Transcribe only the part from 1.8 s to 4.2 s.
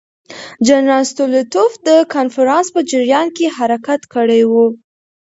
د کنفرانس په جریان کې حرکت